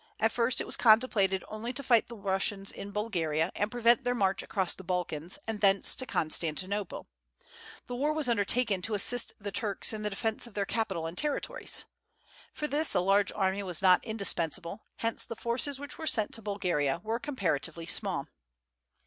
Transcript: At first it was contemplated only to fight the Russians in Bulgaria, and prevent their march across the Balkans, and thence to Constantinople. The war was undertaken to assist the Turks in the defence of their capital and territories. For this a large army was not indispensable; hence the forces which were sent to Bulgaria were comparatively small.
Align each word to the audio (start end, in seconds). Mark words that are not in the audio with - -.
At 0.19 0.31
first 0.31 0.59
it 0.59 0.65
was 0.65 0.77
contemplated 0.77 1.43
only 1.47 1.71
to 1.73 1.83
fight 1.83 2.07
the 2.07 2.15
Russians 2.15 2.71
in 2.71 2.89
Bulgaria, 2.89 3.51
and 3.53 3.69
prevent 3.69 4.03
their 4.03 4.15
march 4.15 4.41
across 4.41 4.73
the 4.73 4.83
Balkans, 4.83 5.37
and 5.45 5.61
thence 5.61 5.93
to 5.93 6.07
Constantinople. 6.07 7.05
The 7.85 7.95
war 7.95 8.11
was 8.11 8.27
undertaken 8.27 8.81
to 8.81 8.95
assist 8.95 9.33
the 9.39 9.51
Turks 9.51 9.93
in 9.93 10.01
the 10.01 10.09
defence 10.09 10.47
of 10.47 10.55
their 10.55 10.65
capital 10.65 11.05
and 11.05 11.15
territories. 11.15 11.85
For 12.51 12.67
this 12.67 12.95
a 12.95 12.99
large 12.99 13.31
army 13.33 13.61
was 13.61 13.83
not 13.83 14.03
indispensable; 14.03 14.81
hence 14.97 15.23
the 15.23 15.35
forces 15.35 15.79
which 15.79 15.99
were 15.99 16.07
sent 16.07 16.33
to 16.33 16.41
Bulgaria 16.41 16.99
were 17.03 17.19
comparatively 17.19 17.85
small. 17.85 18.27